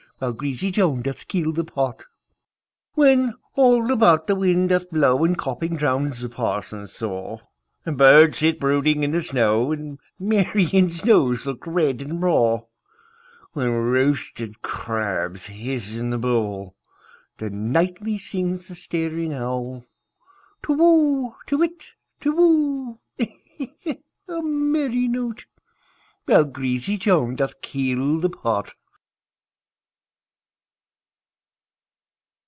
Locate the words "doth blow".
4.69-5.23